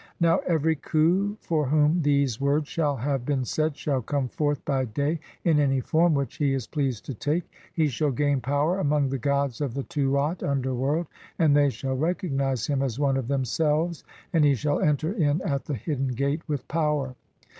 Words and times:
Now 0.19 0.39
every 0.47 0.75
Khu, 0.77 1.37
for 1.41 1.67
whom 1.67 2.01
these 2.01 2.41
words 2.41 2.67
shall 2.67 2.95
have 2.95 3.23
been 3.23 3.45
said, 3.45 3.77
shall 3.77 4.01
come 4.01 4.27
forth 4.29 4.65
by 4.65 4.85
day 4.85 5.19
in 5.43 5.57
anv 5.57 5.83
form 5.83 6.15
which 6.15 6.37
he 6.37 6.55
is 6.55 6.65
pleased 6.65 7.05
to 7.05 7.13
take; 7.13 7.43
(4) 7.43 7.49
he 7.75 7.87
shall 7.87 8.09
gain 8.09 8.41
power 8.41 8.79
among 8.79 9.09
the 9.09 9.19
gods 9.19 9.61
of 9.61 9.75
the 9.75 9.83
Tuat 9.83 10.41
(underworld), 10.41 11.05
and 11.37 11.55
they 11.55 11.69
shall 11.69 11.93
recognize 11.95 12.65
him 12.65 12.81
as 12.81 12.97
one 12.97 13.15
of 13.15 13.27
them 13.27 13.45
selves; 13.45 14.03
and 14.33 14.43
he 14.43 14.55
shall 14.55 14.79
enter 14.79 15.13
in 15.13 15.39
at 15.43 15.65
the 15.65 15.75
hidden 15.75 16.07
gate 16.07 16.41
with 16.49 16.67
power. 16.67 17.13